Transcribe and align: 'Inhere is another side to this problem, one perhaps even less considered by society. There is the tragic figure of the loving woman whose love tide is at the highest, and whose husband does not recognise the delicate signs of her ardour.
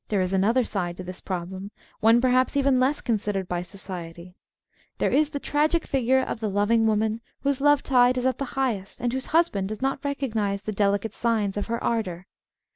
'Inhere 0.09 0.21
is 0.21 0.33
another 0.33 0.63
side 0.63 0.97
to 0.97 1.03
this 1.03 1.21
problem, 1.21 1.69
one 1.99 2.19
perhaps 2.21 2.57
even 2.57 2.79
less 2.79 3.01
considered 3.01 3.47
by 3.47 3.61
society. 3.61 4.33
There 4.97 5.11
is 5.11 5.29
the 5.29 5.39
tragic 5.39 5.85
figure 5.85 6.23
of 6.23 6.39
the 6.39 6.49
loving 6.49 6.87
woman 6.87 7.21
whose 7.41 7.61
love 7.61 7.83
tide 7.83 8.17
is 8.17 8.25
at 8.25 8.39
the 8.39 8.45
highest, 8.57 8.99
and 8.99 9.13
whose 9.13 9.27
husband 9.27 9.69
does 9.69 9.79
not 9.79 10.03
recognise 10.03 10.63
the 10.63 10.71
delicate 10.71 11.13
signs 11.13 11.55
of 11.55 11.67
her 11.67 11.77
ardour. 11.83 12.25